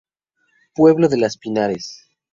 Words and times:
Pueblo 0.73 1.09
de 1.09 1.17
la 1.17 1.27
de 1.27 1.37
Pinares. 1.39 2.07